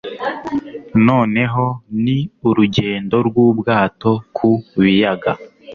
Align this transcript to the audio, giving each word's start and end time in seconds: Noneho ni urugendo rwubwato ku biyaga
Noneho 1.07 1.65
ni 2.03 2.17
urugendo 2.47 3.15
rwubwato 3.27 4.11
ku 4.35 4.49
biyaga 4.81 5.31